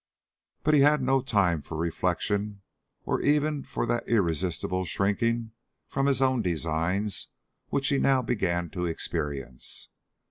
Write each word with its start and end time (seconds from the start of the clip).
But 0.63 0.73
he 0.73 0.79
had 0.79 1.03
no 1.03 1.21
time 1.21 1.61
for 1.61 1.77
reflection, 1.77 2.63
or 3.05 3.21
even 3.21 3.61
for 3.61 3.85
that 3.85 4.09
irresistible 4.09 4.83
shrinking 4.83 5.51
from 5.85 6.07
his 6.07 6.23
own 6.23 6.41
designs 6.41 7.27
which 7.67 7.89
he 7.89 7.99
now 7.99 8.23
began 8.23 8.71
to 8.71 8.87
experience. 8.87 9.89